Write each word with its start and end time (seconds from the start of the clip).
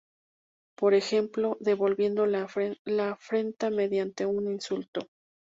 Por 0.75 0.95
ejemplo, 0.95 1.57
devolviendo 1.59 2.25
la 2.25 2.49
afrenta 3.11 3.69
mediante 3.69 4.25
un 4.25 4.51
insulto. 4.51 5.01